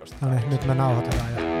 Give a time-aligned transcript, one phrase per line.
[0.00, 0.32] perustetaan.
[0.32, 1.60] No niin, nyt me nauhoitetaan tulee?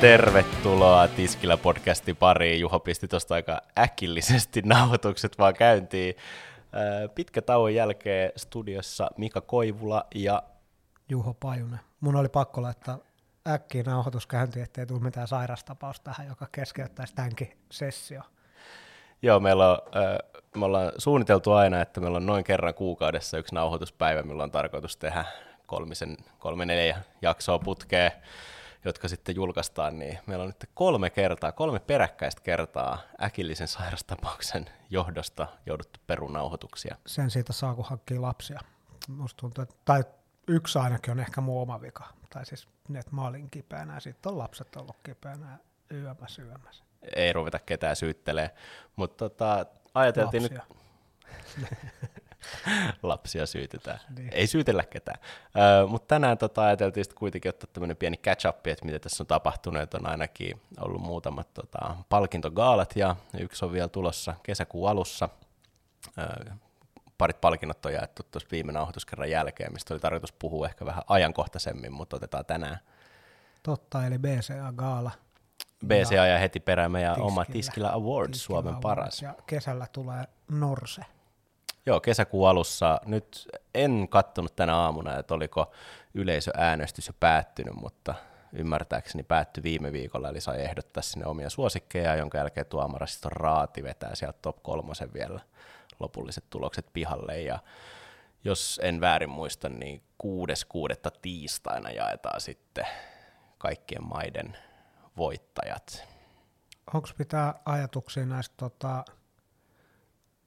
[0.00, 2.60] Tervetuloa Tiskillä podcasti pariin.
[2.60, 6.14] Juho pisti tuosta aika äkillisesti nauhoitukset vaan käyntiin.
[7.14, 10.42] Pitkä tauon jälkeen studiossa Mika Koivula ja
[11.08, 11.80] Juho Pajunen.
[12.00, 12.98] Mun oli pakko laittaa
[13.48, 18.22] äkkiä nauhoitus käyntiin, ettei tule mitään sairastapausta tähän, joka keskeyttäisi tämänkin sessio.
[19.22, 23.54] Joo, meillä on, äh, me ollaan suunniteltu aina, että meillä on noin kerran kuukaudessa yksi
[23.54, 25.24] nauhoituspäivä, milloin on tarkoitus tehdä
[25.66, 28.10] kolmisen, kolme neljä jaksoa putkea,
[28.84, 35.46] jotka sitten julkaistaan, niin meillä on nyt kolme kertaa, kolme peräkkäistä kertaa äkillisen sairastapauksen johdosta
[35.66, 36.96] jouduttu perunauhoituksia.
[37.06, 38.60] Sen siitä saa, kun hankkii lapsia.
[39.08, 40.04] Musta tuntuu, että, tai
[40.48, 42.04] yksi ainakin on ehkä mun oma vika.
[42.30, 45.58] Tai siis, että mä olin kipeänä ja sitten on lapset ollut kipeänä
[45.92, 46.84] yömässä yömässä.
[47.16, 48.50] Ei ruveta ketään syyttelee,
[48.96, 50.62] mutta tota, ajateltiin Lapsia.
[50.66, 50.76] nyt
[53.02, 54.00] lapsia syytetään.
[54.16, 54.30] Niin.
[54.32, 55.18] Ei syytellä ketään.
[55.82, 59.26] Ö, mutta tänään tota, ajateltiin sitten kuitenkin ottaa tämmöinen pieni catch-up, että mitä tässä on
[59.26, 59.82] tapahtunut.
[59.82, 65.28] Että on ainakin ollut muutamat tota, palkintogaalat ja yksi on vielä tulossa kesäkuun alussa.
[66.18, 66.52] Ö,
[67.18, 71.92] parit palkinnot on jaettu tuossa viime nauhoituskerran jälkeen, mistä oli tarkoitus puhua ehkä vähän ajankohtaisemmin,
[71.92, 72.78] mutta otetaan tänään
[73.62, 75.10] Totta, eli BCA Gaala.
[75.86, 77.26] BCA ja heti perään meidän Tiskillä.
[77.26, 79.22] oma Tiskillä Awards, Tiskillä Suomen Awards, paras.
[79.22, 81.02] Ja kesällä tulee Norse.
[81.86, 83.00] Joo, kesäkuun alussa.
[83.06, 85.72] Nyt en kattonut tänä aamuna, että oliko
[86.14, 88.14] yleisöäänestys jo päättynyt, mutta
[88.52, 94.14] ymmärtääkseni päättyi viime viikolla, eli sai ehdottaa sinne omia suosikkeja, jonka jälkeen tuomaraston raati vetää
[94.14, 95.40] sieltä top kolmosen vielä
[96.00, 97.40] lopulliset tulokset pihalle.
[97.40, 97.58] Ja
[98.44, 101.10] jos en väärin muista, niin 6.6.
[101.22, 102.86] tiistaina jaetaan sitten
[103.58, 104.56] kaikkien maiden
[105.16, 106.08] voittajat.
[106.94, 109.04] Onko pitää ajatuksia näistä, tota,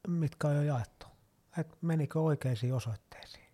[0.08, 1.08] mitkä on jo jaettu?
[1.58, 3.45] Et menikö oikeisiin osoitteisiin?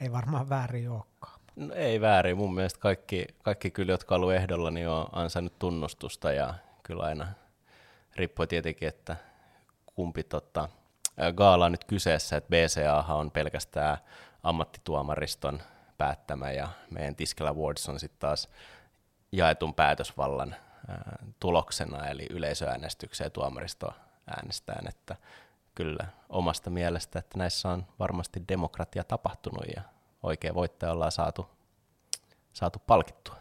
[0.00, 1.40] Ei varmaan väärin olekaan.
[1.56, 2.36] No, ei väärin.
[2.36, 7.02] Mun mielestä kaikki, kaikki kyllä, jotka on ollut ehdolla, niin on ansainnut tunnustusta ja kyllä
[7.02, 7.28] aina
[8.16, 9.16] riippuu tietenkin, että
[9.86, 10.68] kumpi tota,
[11.36, 13.98] gaala nyt kyseessä, että BCA on pelkästään
[14.42, 15.62] ammattituomariston
[15.98, 18.48] päättämä ja meidän Tiskellä Awards on sitten taas
[19.32, 20.54] jaetun päätösvallan
[20.88, 23.92] ää, tuloksena, eli yleisöäänestykseen tuomaristo
[24.36, 25.16] äänestään, että
[25.74, 29.82] kyllä omasta mielestä, että näissä on varmasti demokratia tapahtunut ja
[30.22, 31.50] oikea voittaja ollaan saatu,
[32.52, 33.36] saatu palkittua.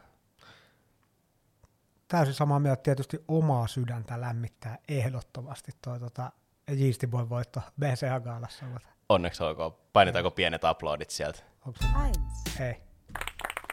[2.08, 6.32] Täysin samaa mieltä tietysti omaa sydäntä lämmittää ehdottomasti tuo tota,
[6.80, 8.66] Yeasty Boy voitto BCA Gaalassa.
[8.66, 9.78] mutta Onneksi olkoon.
[9.94, 11.40] Painetaanko pienet aplodit sieltä?
[11.66, 12.64] onko se?
[12.66, 12.82] Ei.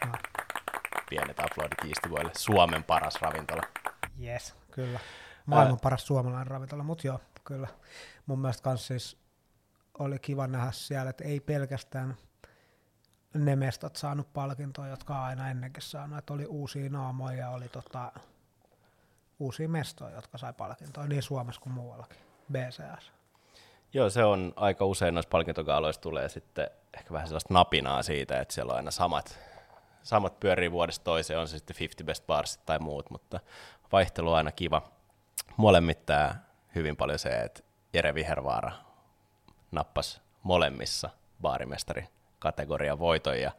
[0.05, 0.11] No,
[1.09, 2.31] Pienet aplodit Yeasty Boylle.
[2.37, 3.61] Suomen paras ravintola.
[4.23, 4.99] yes, kyllä.
[5.45, 7.67] Maailman paras suomalainen ravintola, mutta joo, kyllä.
[8.25, 9.17] Mun mielestä kans siis
[9.99, 12.17] oli kiva nähdä siellä, että ei pelkästään
[13.33, 17.69] ne mestat saanut palkintoa, jotka on aina ennenkin saanut, että oli uusia naamoja ja oli
[17.69, 18.11] tota,
[19.39, 22.17] uusia mestoja, jotka sai palkintoa niin Suomessa kuin muuallakin,
[22.51, 23.11] BCS.
[23.93, 28.53] Joo, se on aika usein noissa palkintogaaloissa tulee sitten ehkä vähän sellaista napinaa siitä, että
[28.53, 29.39] siellä on aina samat,
[30.03, 33.39] samat pyörii vuodesta toiseen, on se sitten 50 best bars tai muut, mutta
[33.91, 34.81] vaihtelu on aina kiva.
[35.57, 36.35] Molemmittaa
[36.75, 38.71] hyvin paljon se, että Jere Vihervaara
[39.71, 41.09] nappasi molemmissa
[41.41, 42.07] baarimestari
[42.39, 43.51] kategorian voiton ja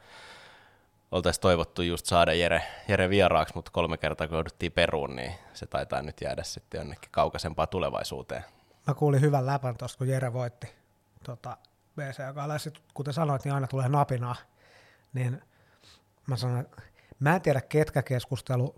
[1.10, 5.66] oltaisiin toivottu just saada Jere, Jere vieraaksi, mutta kolme kertaa kun jouduttiin peruun, niin se
[5.66, 8.44] taitaa nyt jäädä sitten jonnekin kaukaisempaan tulevaisuuteen.
[8.86, 10.66] Mä kuulin hyvän läpän tuosta, kun Jere voitti
[11.24, 11.56] tota,
[11.96, 12.58] BCA Gaalaa.
[12.58, 14.36] Sitten kuten sanoit, niin aina tulee napinaa.
[15.12, 15.42] Niin
[16.26, 16.82] mä sanoin, että
[17.20, 18.74] mä en tiedä ketkä keskustelu,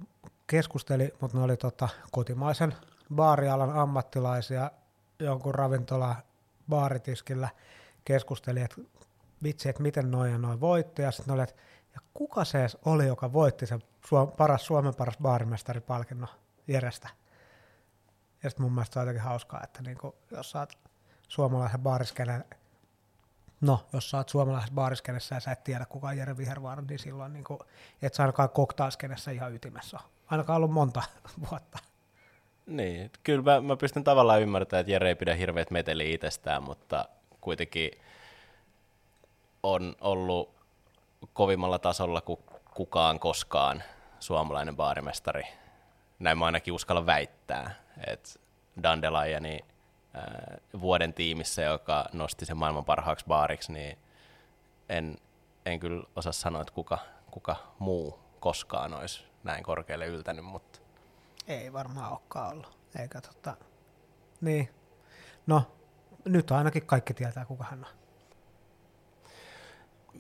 [0.47, 2.75] keskusteli, mutta ne oli tota, kotimaisen
[3.15, 4.71] baarialan ammattilaisia
[5.19, 6.17] jonkun ravintola
[6.69, 7.49] baaritiskillä
[8.05, 8.77] keskusteli, että
[9.43, 11.03] vitsi, että miten noin ja noin voitti.
[11.03, 11.55] Ja sitten oli, että
[11.95, 13.83] ja kuka se oli, joka voitti sen
[14.37, 16.29] paras, Suomen paras baarimestaripalkinnon
[16.67, 17.09] Jerestä.
[18.43, 20.79] Ja sitten mun mielestä se on jotenkin hauskaa, että niinku, jos sä oot
[21.29, 22.45] suomalaisen baariskenen,
[23.61, 26.99] no jos sä oot suomalaisessa baariskenessä ja sä et tiedä kuka on Jere Vihervaara, niin
[26.99, 27.59] silloin niinku,
[28.03, 29.99] et sä ainakaan koktaaskenessä ihan ytimessä.
[30.27, 31.03] Ainakaan ollut monta
[31.51, 31.79] vuotta.
[32.67, 37.09] Niin, kyllä mä, mä pystyn tavallaan ymmärtämään, että Jere ei pidä hirveät meteliä itsestään, mutta
[37.41, 37.91] kuitenkin
[39.63, 40.55] on ollut
[41.33, 42.41] kovimmalla tasolla kuin
[42.75, 43.83] kukaan koskaan
[44.21, 45.62] suomalainen baarimestari.
[46.23, 47.75] Näin mä ainakin uskallan väittää,
[48.07, 48.31] että
[48.83, 49.59] Dandelajani
[50.15, 53.99] ää, vuoden tiimissä, joka nosti sen maailman parhaaksi baariksi, niin
[54.89, 55.19] en,
[55.67, 56.99] en kyllä osaa sanoa, että kuka,
[57.31, 60.79] kuka muu koskaan olisi näin korkealle yltänyt, mutta
[61.49, 62.79] Ei varmaan olekaan ollut.
[62.99, 63.57] Eikä tota,
[64.41, 64.69] niin.
[65.47, 65.63] No,
[66.25, 67.91] nyt ainakin kaikki tietää, kuka hän on.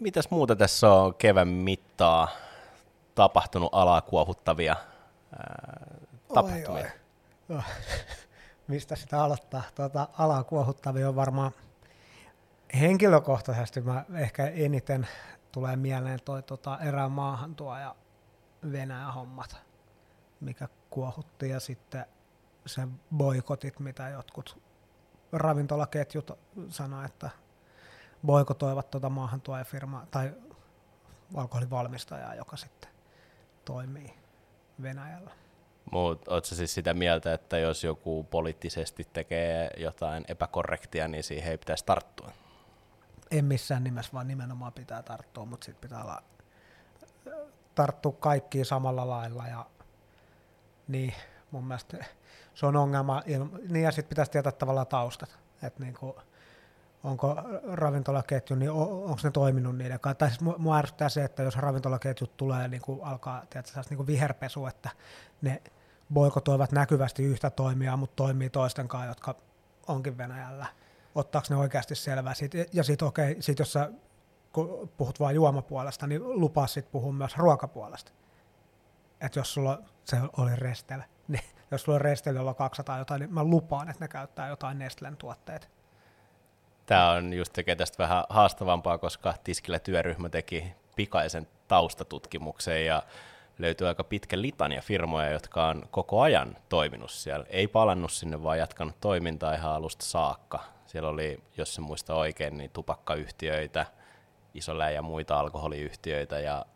[0.01, 2.29] Mitäs muuta tässä on kevään mittaa
[3.15, 4.92] tapahtunut alaa kuohuttavia ää,
[6.34, 6.90] tapahtumia?
[7.49, 7.62] Oi, oi.
[8.69, 9.62] Mistä sitä aloittaa?
[9.75, 11.52] Tuota, alaa kuohuttavia on varmaan
[12.81, 15.08] henkilökohtaisesti mä ehkä eniten
[15.52, 17.94] tulee mieleen toi tota, erään maahantuoja
[18.73, 19.56] Venäjän hommat,
[20.40, 22.06] mikä kuohutti ja sitten
[22.67, 24.62] se boikotit, mitä jotkut
[25.32, 26.31] ravintolaketjut
[26.69, 27.31] sanoivat, että
[28.26, 30.32] boikotoivat tuota maahantuojafirmaa tai
[31.34, 32.90] alkoholivalmistajaa, joka sitten
[33.64, 34.22] toimii
[34.82, 35.31] Venäjällä.
[35.93, 41.58] Mutta oletko siis sitä mieltä, että jos joku poliittisesti tekee jotain epäkorrektia, niin siihen ei
[41.58, 42.31] pitäisi tarttua?
[43.31, 46.23] En missään nimessä, vaan nimenomaan pitää tarttua, mutta sitten pitää olla,
[47.75, 49.46] tarttua kaikkiin samalla lailla.
[49.46, 49.67] Ja,
[50.88, 51.14] niin,
[51.50, 52.05] mun mielestä
[52.55, 53.23] se on ongelma.
[53.69, 55.38] Niin ja sitten pitäisi tietää tavallaan taustat.
[55.62, 56.14] Että niin kuin,
[57.05, 57.37] onko
[57.73, 60.19] ravintolaketju, niin onko ne toiminut niiden kanssa.
[60.19, 64.07] Tai siis mua ärsyttää se, että jos ravintolaketjut tulee, niin kuin alkaa tietysti, niin kuin
[64.07, 64.91] viherpesu, että
[65.43, 65.63] ne
[66.13, 69.35] boikotoivat näkyvästi yhtä toimijaa, mutta toimii toisten kanssa, jotka
[69.89, 70.67] onkin Venäjällä.
[71.15, 72.35] Ottaako ne oikeasti selvää?
[72.35, 73.91] Sit, ja sitten okei, sit jos sä
[74.97, 78.13] puhut vain juomapuolesta, niin lupaa sitten puhua myös ruokapuolesta.
[79.21, 83.35] Että jos sulla se oli Restel, niin jos sulla on Restel, jolla 200 jotain, niin
[83.35, 85.67] mä lupaan, että ne käyttää jotain Nestlen tuotteita
[86.87, 93.02] Tämä on just tekee tästä vähän haastavampaa, koska Tiskillä työryhmä teki pikaisen taustatutkimuksen ja
[93.58, 97.46] löytyy aika pitkä litania firmoja, jotka on koko ajan toiminut siellä.
[97.49, 100.64] Ei palannut sinne, vaan jatkanut toimintaa ihan alusta saakka.
[100.87, 103.87] Siellä oli, jos se muista oikein, niin tupakkayhtiöitä,
[104.55, 106.67] isolää ja muita alkoholiyhtiöitä ja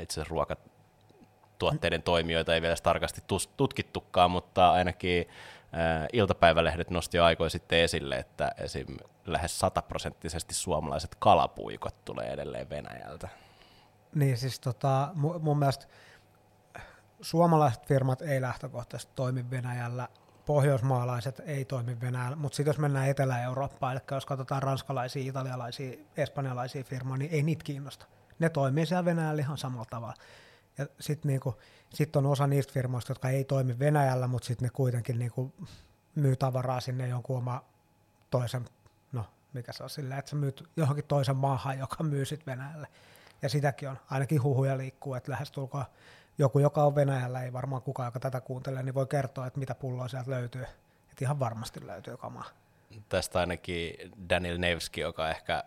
[0.00, 3.22] itse asiassa ruokatuotteiden toimijoita ei vielä tarkasti
[3.56, 5.28] tutkittukaan, mutta ainakin
[6.12, 8.86] iltapäivälehdet nosti jo aikoja sitten esille, että esim.
[9.26, 13.28] lähes sataprosenttisesti suomalaiset kalapuikot tulee edelleen Venäjältä.
[14.14, 15.86] Niin siis tota, mun mielestä
[17.20, 20.08] suomalaiset firmat ei lähtökohtaisesti toimi Venäjällä,
[20.46, 26.84] pohjoismaalaiset ei toimi Venäjällä, mutta sitten jos mennään Etelä-Eurooppaan, eli jos katsotaan ranskalaisia, italialaisia, espanjalaisia
[26.84, 28.06] firmoja, niin ei niitä kiinnosta.
[28.38, 30.14] Ne toimii siellä Venäjällä ihan samalla tavalla.
[30.78, 31.54] Ja sitten niinku,
[31.94, 35.54] sit on osa niistä firmoista, jotka ei toimi Venäjällä, mutta sitten ne kuitenkin niinku
[36.14, 37.64] myy tavaraa sinne jonkun oma
[38.30, 38.64] toisen,
[39.12, 42.88] no mikä se on sillä, että sä myyt johonkin toisen maahan, joka myy sitten Venäjälle.
[43.42, 45.84] Ja sitäkin on, ainakin huhuja liikkuu, että lähestulkoon
[46.38, 49.74] joku, joka on Venäjällä, ei varmaan kukaan, joka tätä kuuntelee, niin voi kertoa, että mitä
[49.74, 50.62] pulloa sieltä löytyy.
[51.10, 52.44] Että ihan varmasti löytyy kamaa.
[53.08, 55.64] Tästä ainakin Daniel Nevski, joka ehkä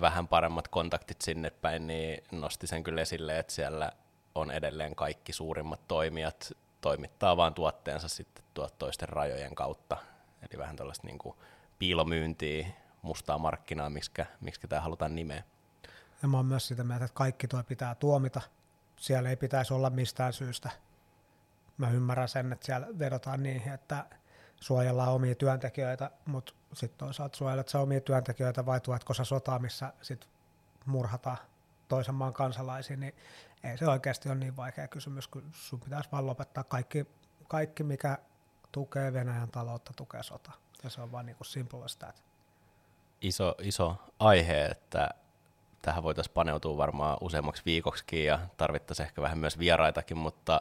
[0.00, 3.92] vähän paremmat kontaktit sinne päin, niin nosti sen kyllä esille, että siellä
[4.34, 9.96] on edelleen kaikki suurimmat toimijat toimittaa vaan tuotteensa sitten tuot toisten rajojen kautta.
[10.42, 11.36] Eli vähän tällaista niin kuin
[11.78, 12.66] piilomyyntiä,
[13.02, 15.42] mustaa markkinaa, miksi, miksi tämä halutaan nimeä.
[16.22, 18.40] Ja mä oon myös sitä mieltä, että kaikki tuo pitää tuomita.
[18.96, 20.70] Siellä ei pitäisi olla mistään syystä.
[21.78, 24.06] Mä ymmärrän sen, että siellä vedotaan niihin, että
[24.56, 29.92] suojellaan omia työntekijöitä, mutta sitten toisaalta suojelet sä omia työntekijöitä vai tuetko sä sotaa, missä
[30.02, 30.28] sit
[30.86, 31.38] murhataan
[31.88, 33.14] toisen maan kansalaisia, niin
[33.64, 37.06] ei se oikeasti ole niin vaikea kysymys, kun sun pitäisi vaan lopettaa kaikki,
[37.48, 38.18] kaikki mikä
[38.72, 40.52] tukee Venäjän taloutta, tukee sota.
[40.84, 42.22] Ja se on vaan niin kuin simple as that.
[43.20, 45.10] Iso, iso aihe, että
[45.82, 50.60] tähän voitaisiin paneutua varmaan useammaksi viikoksikin ja tarvittaisiin ehkä vähän myös vieraitakin, mutta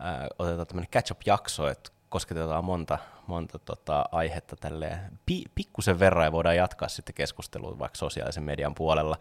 [0.00, 6.32] äh, otetaan tämmöinen catch-up-jakso, että kosketetaan monta, monta tota, aihetta tälle pi, pikkusen verran ja
[6.32, 9.16] voidaan jatkaa sitten keskustelua vaikka sosiaalisen median puolella.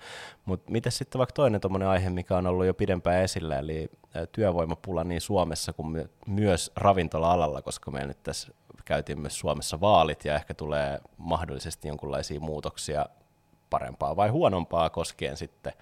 [0.45, 3.89] Mutta miten sitten vaikka toinen tuommoinen aihe, mikä on ollut jo pidempään esillä, eli
[4.31, 8.53] työvoimapula niin Suomessa kuin my- myös ravintola-alalla, koska meillä nyt tässä
[8.85, 13.05] käytiin myös Suomessa vaalit ja ehkä tulee mahdollisesti jonkinlaisia muutoksia
[13.69, 15.73] parempaa vai huonompaa koskien sitten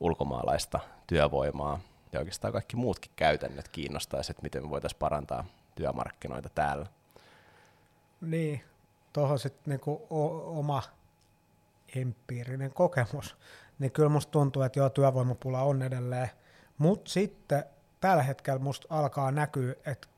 [0.00, 1.80] ulkomaalaista työvoimaa
[2.12, 5.44] ja oikeastaan kaikki muutkin käytännöt kiinnostaisi, että miten me voitaisiin parantaa
[5.76, 6.86] työmarkkinoita täällä.
[8.20, 8.60] Niin,
[9.12, 10.06] tuohon sitten niinku
[10.58, 10.82] oma
[11.96, 13.36] empiirinen kokemus,
[13.78, 16.30] niin kyllä musta tuntuu, että joo, työvoimapula on edelleen,
[16.78, 17.64] mutta sitten
[18.00, 20.08] tällä hetkellä musta alkaa näkyä, että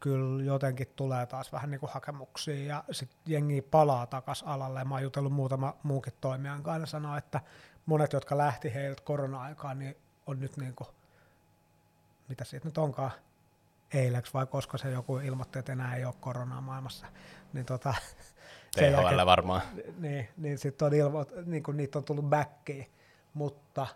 [0.00, 4.84] kyllä jotenkin tulee taas vähän niin kuin hakemuksia ja sitten jengi palaa takas alalle.
[4.84, 7.40] Mä oon jutellut muutama muukin toimijan kanssa sanoa, että
[7.86, 10.88] monet, jotka lähti heiltä korona-aikaan, niin on nyt niin kuin,
[12.28, 13.10] mitä siitä nyt onkaan,
[13.94, 17.06] eileksi vai koska se joku ilmoitti, että enää ei ole koronaa maailmassa.
[17.52, 17.94] Niin tota,
[18.76, 19.62] THL varmaan.
[19.98, 22.90] Niin, niin sitten on ilmo, niin kuin niitä on tullut backiin,
[23.34, 23.86] mutta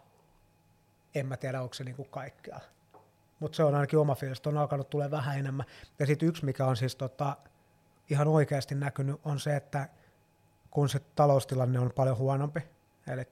[1.15, 2.65] en mä tiedä, onko se niin kuin kaikkialla.
[3.41, 5.67] mutta se on ainakin oma fiilis, että on alkanut tulee vähän enemmän.
[5.99, 7.37] Ja sitten yksi, mikä on siis tota,
[8.11, 9.89] ihan oikeasti näkynyt, on se, että
[10.71, 12.61] kun se taloustilanne on paljon huonompi,
[13.07, 13.23] eli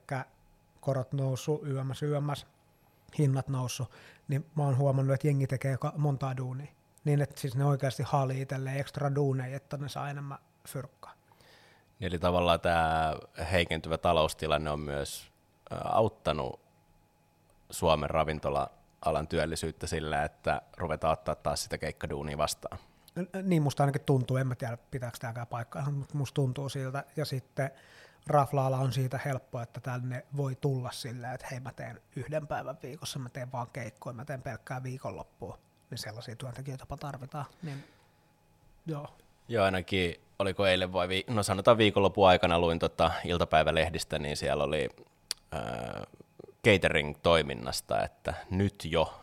[0.79, 2.47] korot noussut, yömmäs, yömmäs,
[3.17, 3.91] hinnat noussut,
[4.27, 6.67] niin mä oon huomannut, että jengi tekee montaa duunia.
[7.05, 11.13] Niin, että siis ne oikeasti haalii itselleen ekstra duuneja, että ne saa enemmän fyrkkaa.
[12.01, 13.15] Eli tavallaan tämä
[13.51, 15.31] heikentyvä taloustilanne on myös
[15.83, 16.59] auttanut
[17.69, 22.77] Suomen ravintola-alan työllisyyttä sillä, että ruvetaan ottaa taas sitä keikkaduunia vastaan.
[23.43, 27.03] Niin musta ainakin tuntuu, en mä tiedä pitääkö tämäkään paikkaa, mutta musta tuntuu siltä.
[27.15, 27.71] Ja sitten
[28.27, 32.77] raflaalla on siitä helppo, että tänne voi tulla silleen, että hei mä teen yhden päivän
[32.83, 35.57] viikossa, mä teen vaan keikkoja, mä teen pelkkää viikonloppua.
[35.89, 37.45] Niin sellaisia työntekijöitä tarvitaan.
[37.61, 37.83] Niin,
[38.85, 39.07] joo.
[39.47, 44.63] Joo, ainakin oliko eilen vai, vi- no sanotaan viikonlopun aikana luin tota iltapäivälehdistä, niin siellä
[44.63, 44.89] oli
[45.53, 45.61] äh,
[46.67, 49.22] catering-toiminnasta, että nyt jo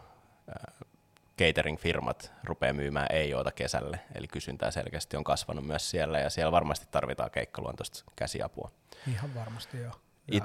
[1.40, 6.86] catering-firmat rupeaa myymään ei-oota kesälle, eli kysyntää selkeästi on kasvanut myös siellä, ja siellä varmasti
[6.90, 8.70] tarvitaan keikkaluontoista käsiapua.
[9.06, 9.92] Ihan varmasti joo.
[10.30, 10.44] It...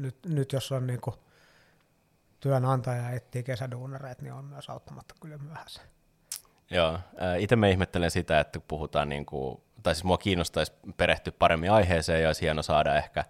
[0.00, 1.14] nyt, nyt jos on niinku
[2.40, 5.82] työnantaja etsii kesäduunareita, niin on myös auttamatta kyllä myöhässä.
[6.70, 6.98] Joo,
[7.38, 12.22] itse me ihmettelen sitä, että puhutaan, niin kuin, tai siis mua kiinnostaisi perehtyä paremmin aiheeseen
[12.22, 13.24] ja olisi hieno saada ehkä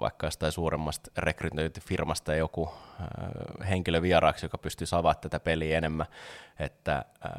[0.00, 6.06] vaikka jostain suuremmasta rekrytointifirmasta joku äh, henkilö vieraaksi, joka pystyy avaamaan tätä peliä enemmän,
[6.58, 7.32] että äh,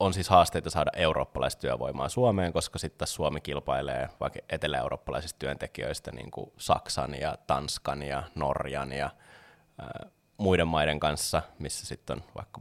[0.00, 6.30] on siis haasteita saada eurooppalaista työvoimaa Suomeen, koska sitten Suomi kilpailee vaikka etelä-eurooppalaisista työntekijöistä niin
[6.30, 12.60] kuin Saksan ja Tanskan ja Norjan ja äh, muiden maiden kanssa, missä sitten on vaikka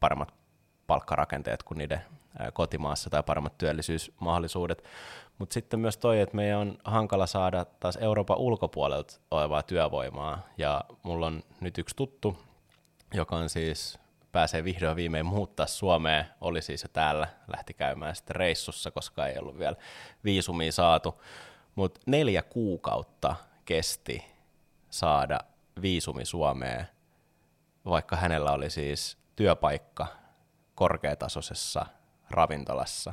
[0.00, 0.34] paremmat
[0.86, 2.00] palkkarakenteet kuin niiden
[2.52, 4.84] kotimaassa tai paremmat työllisyysmahdollisuudet.
[5.40, 10.42] Mutta sitten myös toi, että meidän on hankala saada taas Euroopan ulkopuolelta olevaa työvoimaa.
[10.58, 12.38] Ja mulla on nyt yksi tuttu,
[13.14, 13.98] joka on siis
[14.32, 19.38] pääsee vihdoin viimein muuttaa Suomeen, oli siis jo täällä, lähti käymään sitten reissussa, koska ei
[19.38, 19.76] ollut vielä
[20.24, 21.22] viisumia saatu.
[21.74, 24.24] Mutta neljä kuukautta kesti
[24.90, 25.40] saada
[25.82, 26.86] viisumi Suomeen,
[27.84, 30.06] vaikka hänellä oli siis työpaikka
[30.74, 31.86] korkeatasoisessa
[32.30, 33.12] ravintolassa.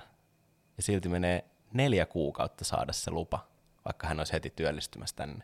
[0.78, 3.48] Ja silti menee neljä kuukautta saada se lupa,
[3.86, 5.44] vaikka hän olisi heti työllistymässä tänne.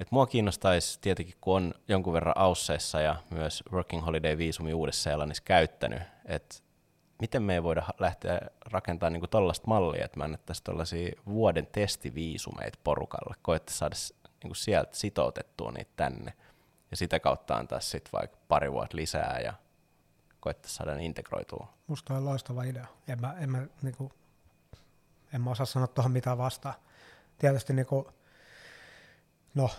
[0.00, 6.02] Et mua kiinnostaisi tietenkin, kun on jonkun verran Ausseissa ja myös Working Holiday-viisumi Uudessa-Seelannissa käyttänyt,
[6.24, 6.56] että
[7.20, 12.78] miten me ei voida lähteä rakentamaan niinku tollaista mallia, että me annettaisiin tuollaisia vuoden testiviisumeita
[12.84, 13.94] porukalle, koette saada
[14.42, 16.32] niinku sieltä sitoutettua niitä tänne,
[16.90, 19.54] ja sitä kautta antaa sitten vaikka pari vuotta lisää ja
[20.40, 21.68] koette saada ne integroitua.
[21.86, 22.86] Musta on loistava idea.
[23.08, 24.12] En mä, en mä, niinku,
[25.36, 26.74] en mä osaa sanoa tuohon mitään vastaan.
[27.38, 28.12] Tietysti niinku,
[29.54, 29.70] no,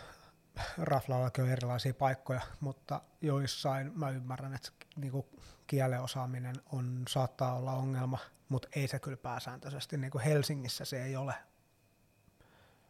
[0.77, 5.25] raflaallakin on erilaisia paikkoja, mutta joissain mä ymmärrän, että niinku,
[5.67, 8.17] kielen osaaminen on, saattaa olla ongelma,
[8.49, 9.97] mutta ei se kyllä pääsääntöisesti.
[9.97, 11.33] Niinku Helsingissä se ei ole.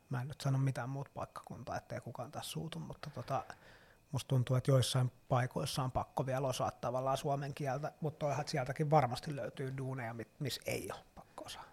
[0.09, 3.43] Mä en nyt sano mitään muuta paikkakuntaa, ettei kukaan tässä suutu, mutta tota,
[4.11, 8.89] musta tuntuu, että joissain paikoissa on pakko vielä osaa tavallaan suomen kieltä, mutta toihan sieltäkin
[8.89, 11.66] varmasti löytyy duuneja, missä ei ole pakko osaa.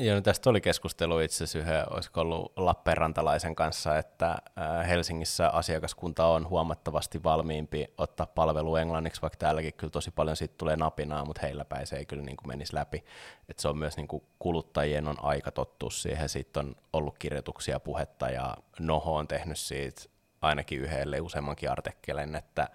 [0.00, 4.36] Joo, tästä oli keskustelu itse asiassa yhden, olisiko ollut Lappeenrantalaisen kanssa, että
[4.88, 10.76] Helsingissä asiakaskunta on huomattavasti valmiimpi ottaa palvelu englanniksi, vaikka täälläkin kyllä tosi paljon siitä tulee
[10.76, 13.04] napinaa, mutta heillä päin se ei kyllä niin kuin menisi läpi.
[13.48, 17.80] Et se on myös niin kuin kuluttajien on aika tottua siihen, siitä on ollut kirjoituksia,
[17.80, 20.02] puhetta ja Noho on tehnyt siitä
[20.42, 22.68] ainakin yhdelle useammankin artikkelin, että,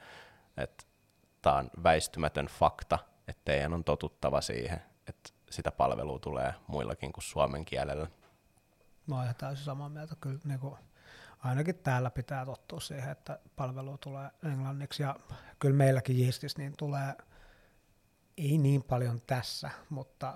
[0.57, 0.83] että
[1.41, 7.23] tämä on väistymätön fakta, että teidän on totuttava siihen, että sitä palvelua tulee muillakin kuin
[7.23, 8.07] suomen kielellä.
[9.07, 10.15] Mä oon ihan täysin samaa mieltä.
[10.21, 10.75] Kyllä niin kuin,
[11.39, 15.03] ainakin täällä pitää tottua siihen, että palvelu tulee englanniksi.
[15.03, 15.15] Ja
[15.59, 17.15] kyllä meilläkin Jistissä niin tulee,
[18.37, 20.33] ei niin paljon tässä, mutta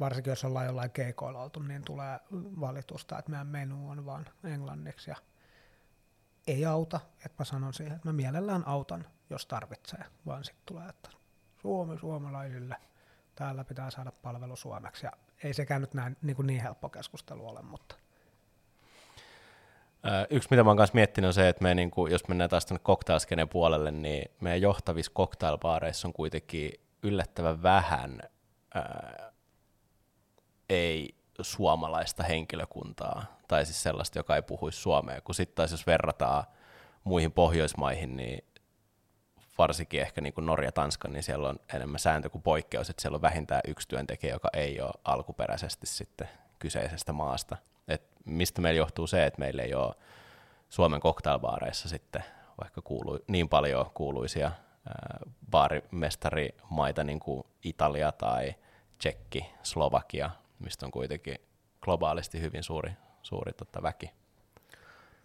[0.00, 2.20] varsinkin jos ollaan jollain keikoilla oltu, niin tulee
[2.60, 5.10] valitusta, että meidän menu on vaan englanniksi.
[5.10, 5.16] Ja
[6.46, 10.88] ei auta, että mä sanon siihen, että mä mielellään autan, jos tarvitsee, vaan sitten tulee,
[10.88, 11.10] että
[11.62, 12.76] Suomi suomalaisille,
[13.36, 15.12] täällä pitää saada palvelu suomeksi, ja
[15.44, 17.96] ei sekään nyt näin, niin, kuin niin helppo keskustelu ole, mutta
[20.30, 22.66] Yksi, mitä mä oon kanssa miettinyt, on se, että me, niin kuin, jos mennään taas
[22.66, 28.20] tuonne cocktailskeneen puolelle, niin meidän johtavissa cocktailbaareissa on kuitenkin yllättävän vähän
[28.74, 29.32] ää,
[30.68, 36.44] ei suomalaista henkilökuntaa, tai siis sellaista, joka ei puhuisi suomea, kun sitten taas jos verrataan
[37.04, 38.44] muihin Pohjoismaihin, niin
[39.58, 43.16] varsinkin ehkä niin kuin Norja, Tanska, niin siellä on enemmän sääntö kuin poikkeus, että siellä
[43.16, 47.56] on vähintään yksi työntekijä, joka ei ole alkuperäisesti sitten kyseisestä maasta.
[47.88, 49.94] Et mistä meillä johtuu se, että meillä ei ole
[50.68, 52.24] Suomen cocktailbaareissa sitten
[52.60, 54.52] vaikka kuulu, niin paljon kuuluisia
[55.50, 58.54] baarimestarimaita niin kuin Italia tai
[58.98, 61.38] Tsekki, Slovakia, mistä on kuitenkin
[61.80, 64.10] globaalisti hyvin suuri, suuri tota, väki.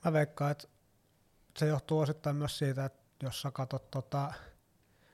[0.05, 0.67] Mä veikkaan, että
[1.57, 4.33] se johtuu osittain myös siitä, että jos sä katsot, tota,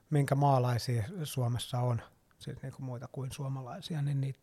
[0.09, 2.01] minkä maalaisia Suomessa on,
[2.39, 4.39] siis niin kuin muita kuin suomalaisia, niin niitä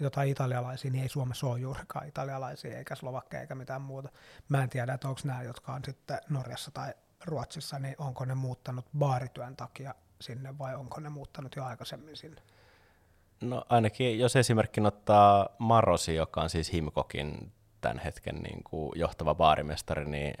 [0.00, 4.08] jotain italialaisia, niin ei Suomessa ole juurikaan italialaisia, eikä slovakkeja, eikä mitään muuta.
[4.48, 8.34] Mä en tiedä, että onko nämä, jotka on sitten Norjassa tai Ruotsissa, niin onko ne
[8.34, 12.42] muuttanut baarityön takia sinne vai onko ne muuttanut jo aikaisemmin sinne?
[13.40, 19.34] No ainakin, jos esimerkki ottaa Marosi, joka on siis Himkokin tämän hetken niin kuin johtava
[19.34, 20.34] baarimestari, niin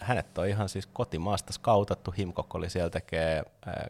[0.00, 2.14] hänet on ihan siis kotimaasta skautattu.
[2.18, 3.42] Himkok oli siellä tekee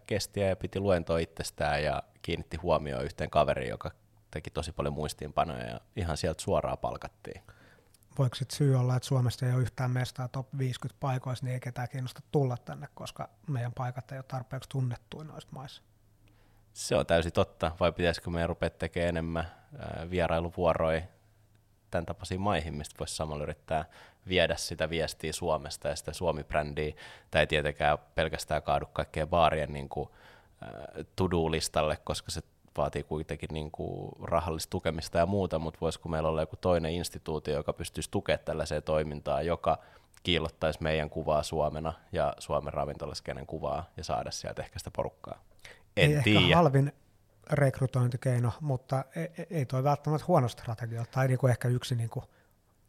[0.07, 3.91] kestiä ja piti luentoa itsestään ja kiinnitti huomioon yhteen kaveriin, joka
[4.31, 7.43] teki tosi paljon muistiinpanoja ja ihan sieltä suoraan palkattiin.
[8.19, 11.61] Voiko sitten syy olla, että Suomesta ei ole yhtään mestaa top 50 paikoissa, niin ei
[11.61, 15.83] ketään kiinnosta tulla tänne, koska meidän paikat ei ole tarpeeksi tunnettuja noista maissa?
[16.73, 19.51] Se on täysin totta, vai pitäisikö meidän rupea tekemään enemmän
[20.11, 21.03] vierailuvuoroja
[21.91, 23.85] tämän tapaisiin maihin, mistä voisi samalla yrittää
[24.29, 26.95] viedä sitä viestiä Suomesta ja sitä Suomi-brändiä.
[27.31, 30.09] Tämä ei tietenkään pelkästään kaadu kaikkeen baarien niin kuin,
[31.17, 32.41] to-do-listalle, koska se
[32.77, 37.55] vaatii kuitenkin niin kuin rahallista tukemista ja muuta, mutta voisiko meillä olla joku toinen instituutio,
[37.55, 39.79] joka pystyisi tukemaan tällaiseen toimintaan, joka
[40.23, 45.45] kiillottaisi meidän kuvaa Suomena ja Suomen ravintolaskenen kuvaa ja saada sieltä ehkä sitä porukkaa.
[45.97, 46.41] En ei tiedä.
[46.41, 46.93] ehkä halvin
[47.51, 52.11] rekrytointikeino, mutta ei, e, ei toi välttämättä huono strategia, tai niin kuin ehkä yksi niin
[52.11, 52.25] kuin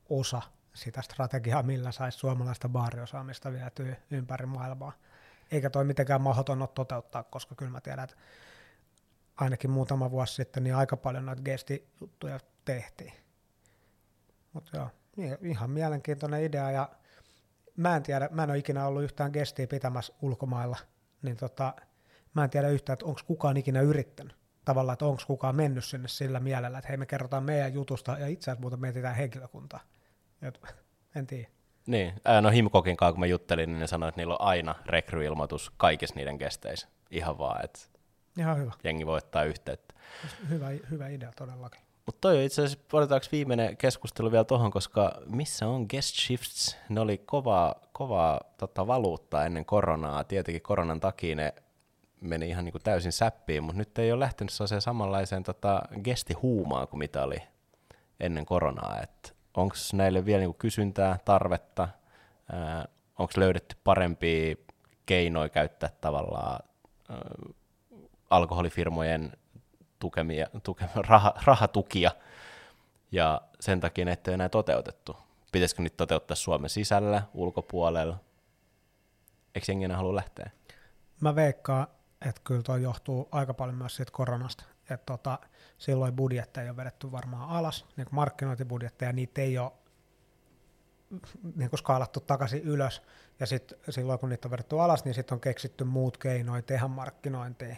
[0.10, 0.42] osa
[0.74, 4.92] sitä strategiaa, millä saisi suomalaista baariosaamista vietyä ympäri maailmaa.
[5.52, 8.16] Eikä toi mitenkään mahdoton ole toteuttaa, koska kyllä mä tiedän, että
[9.38, 13.14] ainakin muutama vuosi sitten niin aika paljon noita gestijuttuja tehtiin.
[14.54, 14.90] Mutta joo,
[15.42, 16.90] ihan mielenkiintoinen idea ja
[17.78, 20.78] mä en tiedä, mä en ole ikinä ollut yhtään gestiä pitämässä ulkomailla,
[21.22, 21.74] niin tota,
[22.34, 24.41] mä en tiedä yhtään, että onko kukaan ikinä yrittänyt.
[24.66, 28.28] Tavallaan, että onko kukaan mennyt sinne sillä mielellä, että hei me kerrotaan meidän jutusta ja
[28.28, 29.80] itse asiassa muuten mietitään henkilökuntaa.
[30.42, 30.62] Et,
[31.16, 31.48] en tiedä.
[31.86, 35.72] Niin, no Himkokin kanssa kun mä juttelin, niin ne sanoi, että niillä on aina rekryilmoitus
[35.78, 36.88] kaikissa niiden kesteissä.
[37.12, 37.80] Ihan vaan, että
[38.38, 38.72] Ihan hyvä.
[38.84, 39.94] jengi voi ottaa yhteyttä.
[40.50, 41.82] Hyvä, hyvä idea todellakin.
[42.06, 46.78] Mutta toi on itse asiassa, odotetaanko viimeinen keskustelu vielä tuohon, koska missä on guest shifts?
[46.90, 50.24] Ne oli kovaa, kovaa tota, valuuttaa ennen koronaa.
[50.24, 51.54] Tietenkin koronan takia ne
[52.22, 56.88] meni ihan niin kuin täysin säppiin, mutta nyt ei ole lähtenyt sellaiseen samanlaiseen tota, gestihuumaan
[56.88, 57.44] kuin mitä oli
[58.20, 59.04] ennen koronaa.
[59.58, 61.88] Onko näille vielä niin kuin kysyntää, tarvetta?
[63.20, 64.56] Onko löydetty parempia
[65.06, 66.60] keinoja käyttää tavallaan
[67.10, 67.18] ää,
[68.30, 69.32] alkoholifirmojen
[70.00, 72.12] tukemia, tukemia rah, rahatukia,
[73.12, 75.18] ja sen takia ne ei enää toteutettu.
[75.52, 78.18] Pitäisikö nyt toteuttaa Suomen sisällä, ulkopuolella?
[79.56, 80.52] Eikö jengi enää halua lähteä?
[81.22, 81.88] Mä veikkaan,
[82.26, 84.64] että kyllä tuo johtuu aika paljon myös siitä koronasta.
[84.90, 85.40] Että tota,
[85.78, 89.72] silloin budjetteja on vedetty varmaan alas, niin markkinointibudjetteja, niitä ei ole
[91.56, 93.02] niin kuin skaalattu takaisin ylös,
[93.40, 96.88] ja sitten silloin kun niitä on vedetty alas, niin sitten on keksitty muut keinoja tehdä
[96.88, 97.76] markkinointia,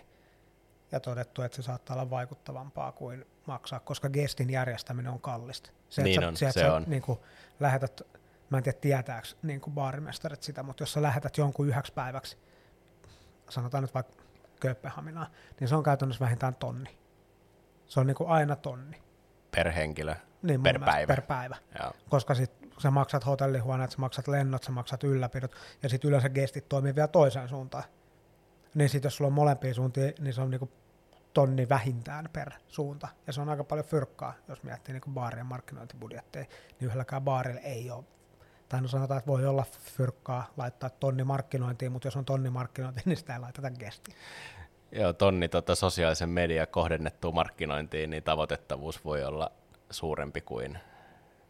[0.91, 5.69] ja todettu, että se saattaa olla vaikuttavampaa kuin maksaa, koska gestin järjestäminen on kallista.
[5.89, 6.83] Se, niin sä, on, se, se sä, on.
[6.87, 7.19] Niin kuin,
[7.59, 8.01] lähetät,
[8.49, 12.37] mä en tiedä tietääkö niin kuin baarimestarit sitä, mutta jos sä lähetät jonkun yhdeksi päiväksi,
[13.49, 14.22] sanotaan nyt vaikka
[14.63, 15.27] Kööpenhaminaan,
[15.59, 16.97] niin se on käytännössä vähintään tonni.
[17.85, 19.03] Se on niin kuin aina tonni.
[19.55, 21.07] Per henkilö, niin, per päivä.
[21.07, 21.55] Per päivä.
[21.79, 21.91] Joo.
[22.09, 26.69] Koska sit sä maksat hotellihuoneet, sä maksat lennot, sä maksat ylläpidot, ja sitten yleensä gestit
[26.69, 27.83] toimii vielä toiseen suuntaan.
[28.75, 30.71] Niin sitten jos sulla on molempia suuntia, niin se on niinku
[31.33, 33.07] tonni vähintään per suunta.
[33.27, 37.91] Ja se on aika paljon fyrkkaa, jos miettii niin baarien markkinointibudjetteja, niin yhdelläkään baarilla ei
[37.91, 38.03] ole.
[38.69, 43.03] Tai no sanotaan, että voi olla fyrkkaa laittaa tonni markkinointiin, mutta jos on tonni markkinointiin,
[43.05, 44.17] niin sitä ei laiteta gestiin.
[44.95, 49.51] Joo, tonni tota sosiaalisen median kohdennettua markkinointiin, niin tavoitettavuus voi olla
[49.89, 50.79] suurempi kuin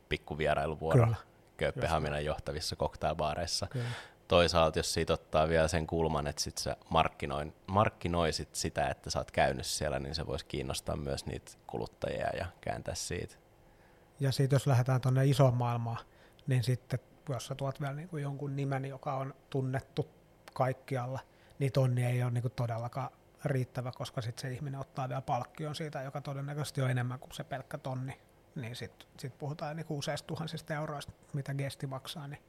[0.09, 1.07] pikkuvierailuvuoro
[1.57, 3.67] Kööpenhaminan johtavissa cocktailbaareissa.
[3.67, 3.89] Kyllä
[4.27, 9.19] toisaalta, jos siitä ottaa vielä sen kulman, että sit sä markkinoin, markkinoisit sitä, että sä
[9.19, 13.35] oot käynyt siellä, niin se voisi kiinnostaa myös niitä kuluttajia ja kääntää siitä.
[14.19, 16.05] Ja sitten jos lähdetään tuonne isoon maailmaan,
[16.47, 20.09] niin sitten jos sä tuot vielä niinku jonkun nimen, joka on tunnettu
[20.53, 21.19] kaikkialla,
[21.59, 23.09] niin tonni ei ole niinku todellakaan
[23.45, 27.43] riittävä, koska sitten se ihminen ottaa vielä palkkion siitä, joka todennäköisesti on enemmän kuin se
[27.43, 28.19] pelkkä tonni.
[28.55, 32.43] Niin sitten sit puhutaan niinku useista tuhansista euroista, mitä gesti maksaa, niin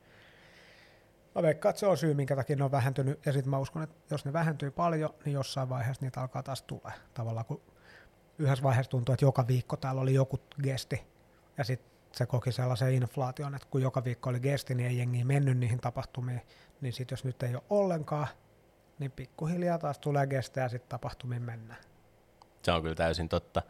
[1.35, 3.83] Mä veikkaan, että se on syy, minkä takia ne on vähentynyt, ja sitten mä uskon,
[3.83, 6.93] että jos ne vähentyy paljon, niin jossain vaiheessa niitä alkaa taas tulla.
[7.15, 7.61] Tavallaan kun
[8.39, 11.03] yhdessä vaiheessa tuntuu, että joka viikko täällä oli joku gesti,
[11.59, 15.25] ja sitten se koki sellaisen inflaation, että kun joka viikko oli gesti, niin ei jengi
[15.25, 16.41] mennyt niihin tapahtumiin,
[16.81, 18.29] niin sitten jos nyt ei ole ollenkaan,
[18.99, 21.81] niin pikkuhiljaa taas tulee gestejä ja sitten tapahtumiin mennään.
[22.63, 23.63] Se on kyllä täysin totta.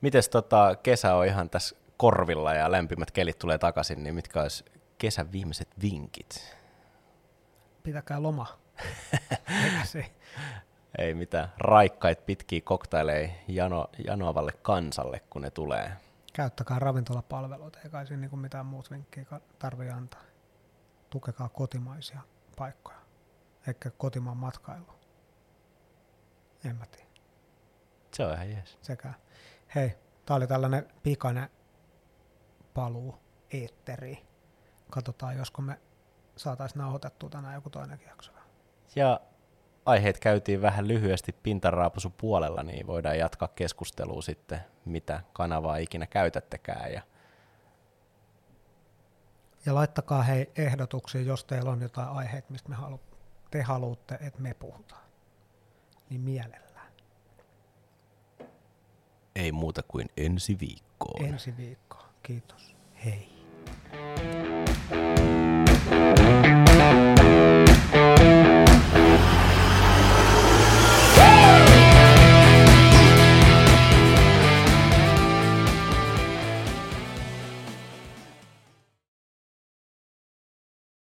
[0.00, 4.64] Mites tota, kesä on ihan tässä korvilla ja lämpimät kelit tulee takaisin, niin mitkä olisi
[4.98, 6.56] kesän viimeiset vinkit?
[7.82, 8.46] Pitäkää loma.
[9.94, 10.10] Eikä.
[10.98, 11.52] Ei mitään.
[11.58, 15.92] Raikkait pitkiä koktaileja jano, janoavalle kansalle, kun ne tulee.
[16.32, 19.24] Käyttäkää ravintolapalveluita, ei kai siinä niinku mitään muut vinkkiä
[19.58, 20.20] tarvitse antaa.
[21.10, 22.20] Tukekaa kotimaisia
[22.56, 22.97] paikkoja,
[23.68, 24.86] eikä kotimaan matkailu.
[26.64, 27.08] En mä tiedä.
[28.12, 28.78] Se on ihan jees.
[28.82, 29.14] Sekä.
[29.74, 31.48] Hei, tää oli tällainen pikainen
[32.74, 33.18] paluu
[33.52, 34.18] eetteriin.
[34.90, 35.80] Katsotaan, josko me
[36.36, 38.32] saataisiin nauhoitettua tänään joku toinenkin jakso.
[38.96, 39.20] Ja
[39.86, 46.92] aiheet käytiin vähän lyhyesti pintaraapusu puolella, niin voidaan jatkaa keskustelua sitten, mitä kanavaa ikinä käytättekään.
[46.92, 47.02] Ja,
[49.66, 53.00] ja laittakaa hei ehdotuksia, jos teillä on jotain aiheita, mistä me halu,
[53.50, 55.02] te haluatte, että me puhutaan.
[56.10, 56.92] Niin mielellään.
[59.36, 61.24] Ei muuta kuin ensi viikkoon.
[61.24, 62.08] Ensi viikkoon.
[62.22, 62.76] Kiitos.
[63.04, 63.38] Hei.